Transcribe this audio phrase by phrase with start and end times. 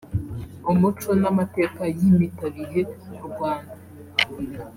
[0.71, 2.81] Umuco n’Amateka y’impitabihe
[3.17, 3.73] ku Rwanda